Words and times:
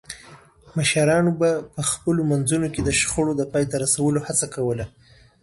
مشرانو 0.77 1.31
به 1.39 1.49
په 1.73 1.81
خپلو 1.91 2.21
منځونو 2.31 2.67
کي 2.73 2.81
د 2.83 2.89
شخړو 2.99 3.33
د 3.37 3.41
پای 3.51 3.63
ته 3.71 3.75
رسولو 3.83 4.19
هڅه 4.27 4.45
کوله. 4.55 4.85